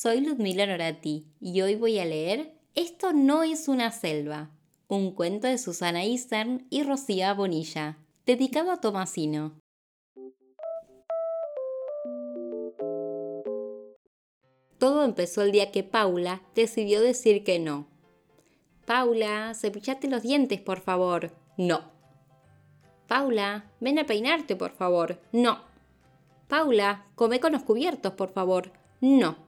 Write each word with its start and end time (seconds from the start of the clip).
soy 0.00 0.20
Ludmila 0.20 0.64
Norati 0.64 1.26
y 1.40 1.60
hoy 1.60 1.74
voy 1.74 1.98
a 1.98 2.04
leer 2.04 2.54
Esto 2.76 3.12
no 3.12 3.42
es 3.42 3.66
una 3.66 3.90
selva, 3.90 4.48
un 4.86 5.10
cuento 5.10 5.48
de 5.48 5.58
Susana 5.58 6.04
Eastern 6.04 6.68
y 6.70 6.84
Rocía 6.84 7.34
Bonilla, 7.34 7.98
dedicado 8.24 8.70
a 8.70 8.80
Tomasino. 8.80 9.58
Todo 14.78 15.04
empezó 15.04 15.42
el 15.42 15.50
día 15.50 15.72
que 15.72 15.82
Paula 15.82 16.42
decidió 16.54 17.00
decir 17.00 17.42
que 17.42 17.58
no. 17.58 17.88
Paula, 18.86 19.52
cepillate 19.54 20.06
los 20.06 20.22
dientes, 20.22 20.60
por 20.60 20.78
favor. 20.78 21.32
No. 21.56 21.90
Paula, 23.08 23.72
ven 23.80 23.98
a 23.98 24.06
peinarte, 24.06 24.54
por 24.54 24.70
favor. 24.70 25.20
No. 25.32 25.58
Paula, 26.46 27.06
come 27.16 27.40
con 27.40 27.50
los 27.50 27.64
cubiertos, 27.64 28.12
por 28.12 28.32
favor. 28.32 28.70
No. 29.00 29.47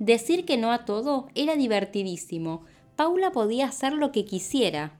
Decir 0.00 0.46
que 0.46 0.56
no 0.56 0.72
a 0.72 0.86
todo 0.86 1.28
era 1.34 1.56
divertidísimo. 1.56 2.64
Paula 2.96 3.32
podía 3.32 3.66
hacer 3.66 3.92
lo 3.92 4.12
que 4.12 4.24
quisiera. 4.24 4.98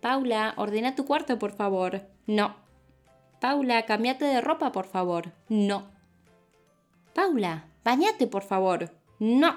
Paula, 0.00 0.54
ordena 0.56 0.94
tu 0.94 1.04
cuarto, 1.04 1.38
por 1.38 1.52
favor. 1.52 2.00
No. 2.26 2.56
Paula, 3.38 3.84
cambiate 3.84 4.24
de 4.24 4.40
ropa, 4.40 4.72
por 4.72 4.86
favor. 4.86 5.32
No. 5.50 5.88
Paula, 7.14 7.66
bañate, 7.84 8.26
por 8.26 8.44
favor. 8.44 8.90
No. 9.18 9.56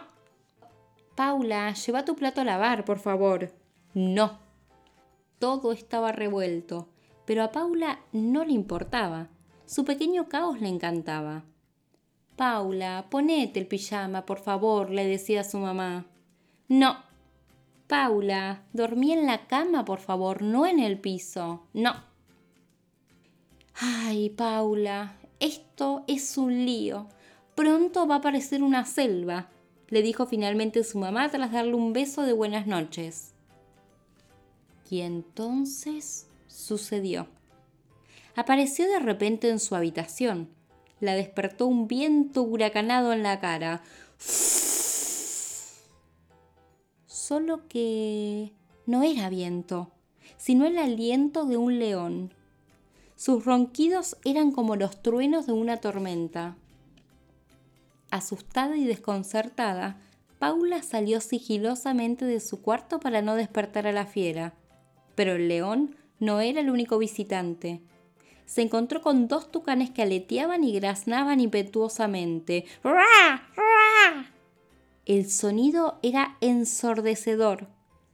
Paula, 1.15 1.73
lleva 1.73 2.03
tu 2.03 2.17
plato 2.17 2.41
a 2.41 2.43
lavar, 2.43 2.83
por 2.83 2.99
favor. 2.99 3.53
No. 3.93 4.39
Todo 5.39 5.71
estaba 5.71 6.11
revuelto, 6.11 6.89
pero 7.23 7.41
a 7.41 7.53
Paula 7.53 7.99
no 8.11 8.43
le 8.43 8.51
importaba. 8.51 9.29
Su 9.65 9.85
pequeño 9.85 10.27
caos 10.27 10.59
le 10.59 10.67
encantaba. 10.67 11.45
Paula, 12.35 13.07
ponete 13.09 13.59
el 13.59 13.67
pijama, 13.67 14.25
por 14.25 14.39
favor, 14.39 14.89
le 14.89 15.05
decía 15.05 15.43
su 15.43 15.57
mamá. 15.57 16.05
No. 16.67 16.97
Paula, 17.87 18.63
dormí 18.73 19.11
en 19.11 19.25
la 19.25 19.47
cama, 19.47 19.85
por 19.85 19.99
favor, 19.99 20.41
no 20.41 20.65
en 20.65 20.79
el 20.79 20.99
piso. 20.99 21.67
No. 21.73 21.93
Ay, 23.75 24.29
Paula, 24.29 25.17
esto 25.39 26.03
es 26.07 26.37
un 26.37 26.65
lío. 26.65 27.07
Pronto 27.55 28.07
va 28.07 28.15
a 28.15 28.21
parecer 28.21 28.63
una 28.63 28.85
selva, 28.85 29.49
le 29.87 30.01
dijo 30.01 30.25
finalmente 30.25 30.83
su 30.83 30.97
mamá 30.97 31.29
tras 31.29 31.51
darle 31.51 31.75
un 31.75 31.93
beso 31.93 32.23
de 32.23 32.33
buenas 32.33 32.67
noches. 32.67 33.33
Y 34.89 35.01
entonces 35.01 36.27
sucedió 36.47 37.27
apareció 38.35 38.87
de 38.87 38.99
repente 38.99 39.49
en 39.49 39.59
su 39.59 39.75
habitación. 39.75 40.49
La 40.99 41.13
despertó 41.13 41.67
un 41.67 41.87
viento 41.87 42.43
huracanado 42.43 43.11
en 43.11 43.23
la 43.23 43.39
cara. 43.39 43.81
Solo 47.05 47.67
que 47.67 48.53
no 48.85 49.03
era 49.03 49.29
viento, 49.29 49.91
sino 50.37 50.65
el 50.65 50.77
aliento 50.77 51.45
de 51.45 51.57
un 51.57 51.79
león. 51.79 52.33
Sus 53.15 53.45
ronquidos 53.45 54.17
eran 54.23 54.51
como 54.51 54.75
los 54.75 55.01
truenos 55.01 55.47
de 55.47 55.53
una 55.53 55.77
tormenta. 55.77 56.55
Asustada 58.11 58.77
y 58.77 58.85
desconcertada, 58.85 59.99
Paula 60.39 60.81
salió 60.81 61.19
sigilosamente 61.21 62.25
de 62.25 62.39
su 62.39 62.61
cuarto 62.61 62.99
para 62.99 63.21
no 63.21 63.35
despertar 63.35 63.87
a 63.87 63.91
la 63.91 64.05
fiera. 64.05 64.53
Pero 65.15 65.33
el 65.33 65.47
león 65.47 65.95
no 66.19 66.39
era 66.39 66.61
el 66.61 66.69
único 66.69 66.97
visitante 66.97 67.81
se 68.45 68.61
encontró 68.61 69.01
con 69.01 69.27
dos 69.27 69.51
tucanes 69.51 69.91
que 69.91 70.01
aleteaban 70.01 70.63
y 70.63 70.73
graznaban 70.73 71.39
impetuosamente. 71.39 72.65
El 75.05 75.29
sonido 75.29 75.99
era 76.01 76.37
ensordecedor. 76.41 77.67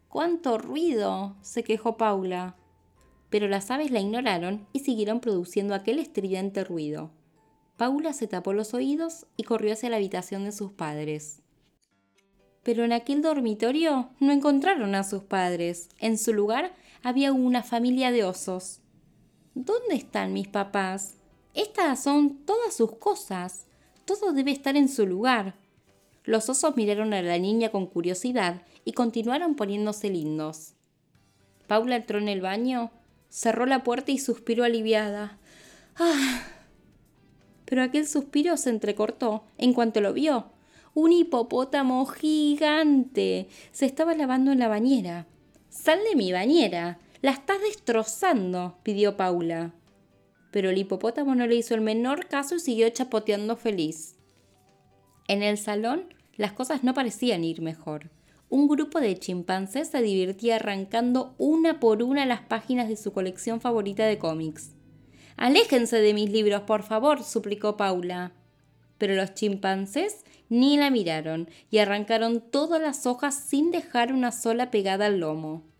¡Cuánto 0.09 0.58
ruido! 0.58 1.36
se 1.42 1.64
quejó 1.64 1.96
Paula. 1.96 2.56
Pero 3.30 3.47
las 3.47 3.72
aves 3.72 3.92
la 3.92 4.02
ignoraron 4.02 4.68
y 4.74 4.80
siguieron 4.80 5.22
produciendo 5.22 5.74
aquel 5.74 6.00
estridente 6.00 6.66
ruido. 6.66 7.12
Paula 7.78 8.12
se 8.13 8.28
tapó 8.28 8.53
los 8.53 8.74
oídos 8.74 9.25
y 9.38 9.44
corrió 9.44 9.74
hacia 9.74 9.90
la 9.90 9.96
habitación 9.96 10.44
de 10.44 10.52
sus 10.52 10.72
padres. 10.72 11.42
Pero 12.62 12.84
en 12.84 12.94
aquel 12.94 13.22
dormitorio 13.22 14.09
no 14.19 14.31
encontraron 14.31 14.94
a 14.94 15.03
sus 15.03 15.24
padres. 15.24 15.90
En 16.00 16.18
su 16.18 16.34
lugar 16.34 16.75
había 17.03 17.31
una 17.31 17.63
familia 17.63 18.12
de 18.12 18.24
osos. 18.24 18.81
¿Dónde 19.53 19.95
están 19.95 20.31
mis 20.31 20.47
papás? 20.47 21.16
Estas 21.53 22.01
son 22.01 22.38
todas 22.45 22.73
sus 22.73 22.94
cosas. 22.94 23.66
Todo 24.06 24.31
debe 24.31 24.51
estar 24.51 24.78
en 24.78 24.88
su 24.88 25.06
lugar. 25.06 25.56
Los 26.23 26.50
osos 26.50 26.78
miraron 26.78 27.13
a 27.13 27.22
la 27.22 27.38
niña 27.38 27.69
con 27.69 27.85
curiosidad 27.85 28.62
y 28.85 28.94
continuaron 28.94 29.56
poniéndose 29.56 30.09
lindos. 30.09 30.73
Paula 31.67 31.97
entró 31.97 32.19
en 32.19 32.29
el 32.29 32.39
baño, 32.39 32.91
cerró 33.29 33.66
la 33.66 33.84
puerta 33.84 34.12
y 34.12 34.19
suspiró 34.19 34.63
aliviada. 34.63 35.38
¡Ah! 35.97 36.44
Pero 37.66 37.83
aquel 37.83 38.07
suspiro 38.07 38.56
se 38.56 38.69
entrecortó 38.69 39.44
en 39.57 39.73
cuanto 39.73 40.00
lo 40.00 40.13
vio. 40.13 40.45
Un 40.94 41.12
hipopótamo 41.12 42.06
gigante 42.06 43.47
se 43.72 43.85
estaba 43.85 44.13
lavando 44.13 44.51
en 44.51 44.59
la 44.59 44.68
bañera. 44.69 45.28
¡Sal 45.69 46.00
de 46.09 46.16
mi 46.16 46.31
bañera! 46.31 47.00
La 47.22 47.30
estás 47.30 47.62
destrozando, 47.62 48.80
pidió 48.82 49.16
Paula. 49.16 49.76
Pero 50.52 50.72
el 50.72 50.78
hipopótamo 50.80 51.36
no 51.36 51.46
le 51.46 51.54
hizo 51.54 51.76
el 51.76 51.82
menor 51.82 52.28
caso 52.28 52.56
y 52.56 52.59
siguió 52.59 52.90
chapoteando 52.90 53.56
feliz. 53.56 54.16
En 55.28 55.44
el 55.44 55.60
salón 55.60 56.16
las 56.36 56.54
cosas 56.54 56.84
no 56.84 56.96
parecían 56.96 57.44
ir 57.44 57.62
mejor. 57.62 58.10
Un 58.50 58.68
grupo 58.68 59.00
de 59.00 59.16
chimpancés 59.20 59.90
se 59.90 60.02
divertía 60.02 60.56
arrancando 60.56 61.36
una 61.38 61.80
por 61.80 62.02
una 62.02 62.26
las 62.26 62.42
páginas 62.42 62.90
de 62.90 62.98
su 62.98 63.14
colección 63.14 63.62
favorita 63.62 64.04
de 64.06 64.18
cómics. 64.18 64.72
Aléjense 65.38 66.02
de 66.02 66.16
mis 66.16 66.31
libros, 66.31 66.64
por 66.64 66.81
favor, 66.81 67.24
suplicó 67.24 67.78
Paula. 67.78 68.31
Pero 68.98 69.14
los 69.14 69.36
chimpancés 69.36 70.26
ni 70.50 70.76
la 70.76 70.90
miraron 70.90 71.52
y 71.70 71.78
arrancaron 71.78 72.42
todas 72.42 72.81
las 72.81 73.06
hojas 73.06 73.36
sin 73.36 73.70
dejar 73.70 74.12
una 74.12 74.31
sola 74.31 74.72
pegada 74.72 75.06
al 75.06 75.20
lomo. 75.20 75.71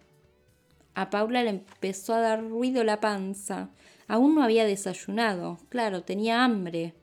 A 0.94 1.10
Paula 1.10 1.44
le 1.44 1.52
empezó 1.52 2.14
a 2.14 2.20
dar 2.20 2.44
ruido 2.44 2.84
la 2.84 3.00
panza. 3.00 3.70
Aún 4.08 4.36
no 4.36 4.44
había 4.44 4.66
desayunado, 4.66 5.58
claro, 5.70 6.04
tenía 6.04 6.44
hambre. 6.44 6.94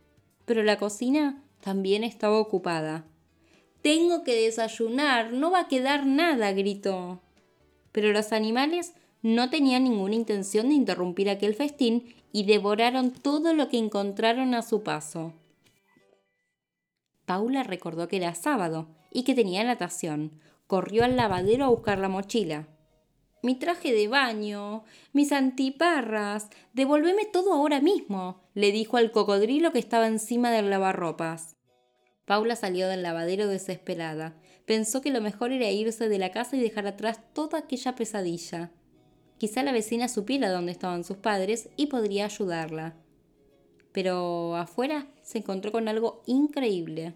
Pero 0.45 0.63
la 0.63 0.79
cocina 0.79 1.43
también 1.63 2.05
estaba 2.05 2.39
ocupada. 2.39 3.07
Tengo 3.81 4.25
que 4.25 4.35
desayunar, 4.35 5.33
no 5.33 5.51
va 5.51 5.61
a 5.61 5.69
quedar 5.69 6.05
nada, 6.05 6.53
gritó. 6.53 7.23
Pero 7.93 8.13
los 8.13 8.33
animales 8.33 8.93
no 9.23 9.49
tenían 9.49 9.85
ninguna 9.85 10.15
intención 10.15 10.69
de 10.69 10.75
interrumpir 10.75 11.31
aquel 11.31 11.55
festín 11.55 12.15
y 12.31 12.45
devoraron 12.45 13.11
todo 13.11 13.55
lo 13.55 13.69
que 13.69 13.79
encontraron 13.79 14.55
a 14.55 14.63
su 14.63 14.83
paso. 14.83 15.33
Paula 17.25 17.63
recordó 17.63 18.09
que 18.09 18.19
era 18.19 18.35
sábado 18.35 18.89
y 19.11 19.23
que 19.23 19.35
tenía 19.35 19.65
natación. 19.65 20.41
Corrió 20.67 21.05
al 21.05 21.17
lavadero 21.17 21.65
a 21.65 21.69
buscar 21.69 21.99
la 21.99 22.09
mochila 22.09 22.69
mi 23.43 23.55
traje 23.55 23.93
de 23.93 24.09
baño, 24.09 24.85
mis 25.13 25.33
antiparras, 25.33 26.49
devolveme 26.73 27.25
todo 27.25 27.53
ahora 27.53 27.81
mismo, 27.81 28.43
le 28.55 28.73
dijo 28.73 28.97
al 28.97 29.13
cocodrilo 29.13 29.73
que 29.73 29.79
estaba 29.79 30.07
encima 30.07 30.51
del 30.51 30.71
lavarropas. 30.71 31.57
Paula 32.25 32.57
salió 32.57 32.89
del 32.89 33.03
lavadero 33.03 33.47
desesperada. 33.47 34.37
Pensó 34.67 35.01
que 35.01 35.11
lo 35.11 35.23
mejor 35.23 35.51
era 35.51 35.71
irse 35.71 36.11
de 36.11 36.19
la 36.19 36.31
casa 36.31 36.57
y 36.57 36.61
dejar 36.61 36.87
atrás 36.87 37.21
toda 37.33 37.59
aquella 37.59 37.95
pesadilla. 37.95 38.71
Quizá 39.39 39.63
la 39.63 39.73
vecina 39.73 40.09
supiera 40.09 40.51
dónde 40.51 40.73
estaban 40.73 41.05
sus 41.05 41.17
padres 41.17 41.71
y 41.77 41.87
podría 41.87 42.27
ayudarla. 42.27 42.97
Pero 43.93 44.57
afuera 44.57 45.07
se 45.23 45.39
encontró 45.39 45.73
con 45.73 45.89
algo 45.89 46.23
increíble. 46.27 47.15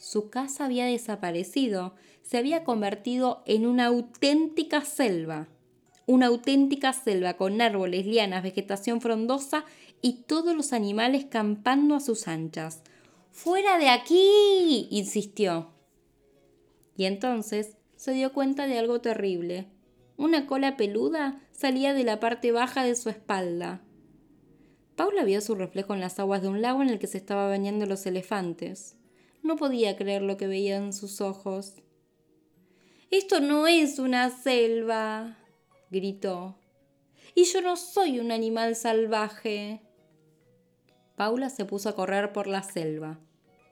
Su 0.00 0.30
casa 0.30 0.64
había 0.64 0.86
desaparecido, 0.86 1.94
se 2.22 2.38
había 2.38 2.64
convertido 2.64 3.42
en 3.44 3.66
una 3.66 3.84
auténtica 3.84 4.80
selva. 4.80 5.48
Una 6.06 6.28
auténtica 6.28 6.94
selva 6.94 7.34
con 7.34 7.60
árboles, 7.60 8.06
lianas, 8.06 8.42
vegetación 8.42 9.02
frondosa 9.02 9.66
y 10.00 10.22
todos 10.22 10.56
los 10.56 10.72
animales 10.72 11.26
campando 11.26 11.94
a 11.94 12.00
sus 12.00 12.28
anchas. 12.28 12.82
¡Fuera 13.30 13.78
de 13.78 13.90
aquí! 13.90 14.88
insistió. 14.90 15.68
Y 16.96 17.04
entonces 17.04 17.76
se 17.96 18.12
dio 18.12 18.32
cuenta 18.32 18.66
de 18.66 18.78
algo 18.78 19.02
terrible. 19.02 19.66
Una 20.16 20.46
cola 20.46 20.78
peluda 20.78 21.42
salía 21.52 21.92
de 21.92 22.04
la 22.04 22.20
parte 22.20 22.52
baja 22.52 22.84
de 22.84 22.96
su 22.96 23.10
espalda. 23.10 23.82
Paula 24.96 25.24
vio 25.24 25.42
su 25.42 25.54
reflejo 25.54 25.92
en 25.92 26.00
las 26.00 26.18
aguas 26.18 26.40
de 26.40 26.48
un 26.48 26.62
lago 26.62 26.80
en 26.80 26.88
el 26.88 26.98
que 26.98 27.06
se 27.06 27.18
estaban 27.18 27.50
bañando 27.50 27.84
los 27.84 28.06
elefantes. 28.06 28.96
No 29.42 29.56
podía 29.56 29.96
creer 29.96 30.22
lo 30.22 30.36
que 30.36 30.46
veía 30.46 30.76
en 30.76 30.92
sus 30.92 31.20
ojos. 31.20 31.74
Esto 33.10 33.40
no 33.40 33.66
es 33.66 33.98
una 33.98 34.30
selva, 34.30 35.36
gritó. 35.90 36.56
Y 37.34 37.44
yo 37.44 37.60
no 37.62 37.76
soy 37.76 38.20
un 38.20 38.32
animal 38.32 38.76
salvaje. 38.76 39.80
Paula 41.16 41.50
se 41.50 41.64
puso 41.64 41.88
a 41.88 41.94
correr 41.94 42.32
por 42.32 42.46
la 42.46 42.62
selva. 42.62 43.18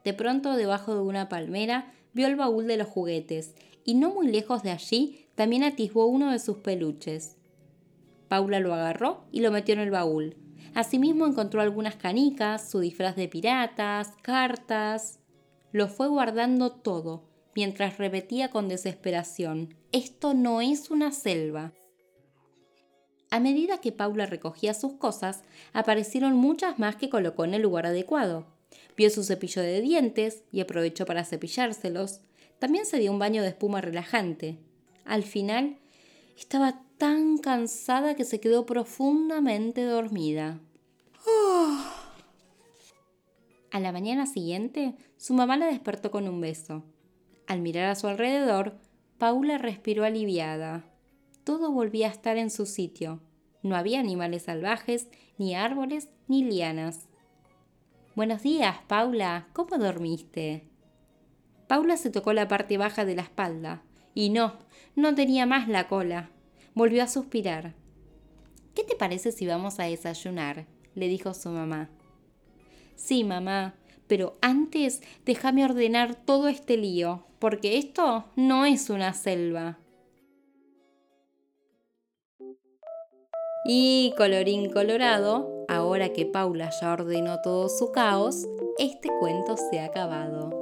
De 0.04 0.14
pronto, 0.14 0.56
debajo 0.56 0.94
de 0.94 1.00
una 1.00 1.28
palmera, 1.28 1.92
vio 2.12 2.26
el 2.26 2.36
baúl 2.36 2.66
de 2.66 2.76
los 2.76 2.88
juguetes 2.88 3.54
y 3.84 3.94
no 3.94 4.10
muy 4.10 4.28
lejos 4.28 4.62
de 4.62 4.70
allí 4.70 5.26
también 5.34 5.64
atisbó 5.64 6.06
uno 6.06 6.30
de 6.30 6.38
sus 6.38 6.58
peluches. 6.58 7.36
Paula 8.28 8.60
lo 8.60 8.74
agarró 8.74 9.24
y 9.32 9.40
lo 9.40 9.50
metió 9.50 9.72
en 9.74 9.80
el 9.80 9.90
baúl. 9.90 10.36
Asimismo 10.74 11.26
encontró 11.26 11.60
algunas 11.60 11.96
canicas, 11.96 12.70
su 12.70 12.80
disfraz 12.80 13.16
de 13.16 13.28
piratas, 13.28 14.12
cartas. 14.22 15.17
Lo 15.72 15.88
fue 15.88 16.08
guardando 16.08 16.72
todo, 16.72 17.24
mientras 17.54 17.98
repetía 17.98 18.50
con 18.50 18.68
desesperación, 18.68 19.74
esto 19.92 20.34
no 20.34 20.60
es 20.60 20.90
una 20.90 21.12
selva. 21.12 21.72
A 23.30 23.40
medida 23.40 23.78
que 23.78 23.92
Paula 23.92 24.26
recogía 24.26 24.72
sus 24.72 24.94
cosas, 24.94 25.42
aparecieron 25.74 26.34
muchas 26.34 26.78
más 26.78 26.96
que 26.96 27.10
colocó 27.10 27.44
en 27.44 27.54
el 27.54 27.62
lugar 27.62 27.84
adecuado. 27.84 28.46
Vio 28.96 29.10
su 29.10 29.22
cepillo 29.22 29.60
de 29.60 29.80
dientes 29.80 30.42
y 30.50 30.60
aprovechó 30.60 31.04
para 31.04 31.24
cepillárselos. 31.24 32.20
También 32.58 32.86
se 32.86 32.98
dio 32.98 33.12
un 33.12 33.18
baño 33.18 33.42
de 33.42 33.48
espuma 33.48 33.80
relajante. 33.80 34.58
Al 35.04 35.22
final, 35.22 35.78
estaba 36.38 36.82
tan 36.96 37.38
cansada 37.38 38.14
que 38.14 38.24
se 38.24 38.40
quedó 38.40 38.64
profundamente 38.64 39.82
dormida. 39.82 40.60
A 43.70 43.80
la 43.80 43.92
mañana 43.92 44.26
siguiente, 44.26 44.94
su 45.16 45.34
mamá 45.34 45.56
la 45.56 45.66
despertó 45.66 46.10
con 46.10 46.26
un 46.26 46.40
beso. 46.40 46.84
Al 47.46 47.60
mirar 47.60 47.90
a 47.90 47.94
su 47.94 48.06
alrededor, 48.06 48.78
Paula 49.18 49.58
respiró 49.58 50.04
aliviada. 50.04 50.84
Todo 51.44 51.70
volvía 51.70 52.08
a 52.08 52.10
estar 52.10 52.36
en 52.38 52.50
su 52.50 52.66
sitio. 52.66 53.20
No 53.62 53.76
había 53.76 54.00
animales 54.00 54.44
salvajes, 54.44 55.08
ni 55.36 55.54
árboles, 55.54 56.08
ni 56.28 56.44
lianas. 56.44 57.08
Buenos 58.14 58.42
días, 58.42 58.76
Paula. 58.86 59.48
¿Cómo 59.52 59.76
dormiste? 59.76 60.68
Paula 61.66 61.96
se 61.96 62.10
tocó 62.10 62.32
la 62.32 62.48
parte 62.48 62.78
baja 62.78 63.04
de 63.04 63.16
la 63.16 63.22
espalda. 63.22 63.82
Y 64.14 64.30
no, 64.30 64.54
no 64.96 65.14
tenía 65.14 65.44
más 65.44 65.68
la 65.68 65.88
cola. 65.88 66.30
Volvió 66.74 67.02
a 67.02 67.06
suspirar. 67.06 67.74
¿Qué 68.74 68.82
te 68.84 68.96
parece 68.96 69.30
si 69.30 69.46
vamos 69.46 69.78
a 69.78 69.84
desayunar? 69.84 70.66
le 70.94 71.08
dijo 71.08 71.34
su 71.34 71.50
mamá. 71.50 71.90
Sí, 72.98 73.22
mamá, 73.22 73.74
pero 74.08 74.36
antes 74.40 75.02
déjame 75.24 75.64
ordenar 75.64 76.16
todo 76.16 76.48
este 76.48 76.76
lío, 76.76 77.24
porque 77.38 77.78
esto 77.78 78.24
no 78.34 78.66
es 78.66 78.90
una 78.90 79.14
selva. 79.14 79.78
Y 83.64 84.14
colorín 84.16 84.70
colorado, 84.70 85.64
ahora 85.68 86.12
que 86.12 86.26
Paula 86.26 86.70
ya 86.80 86.92
ordenó 86.92 87.40
todo 87.40 87.68
su 87.68 87.92
caos, 87.92 88.48
este 88.78 89.08
cuento 89.20 89.56
se 89.56 89.78
ha 89.78 89.84
acabado. 89.84 90.57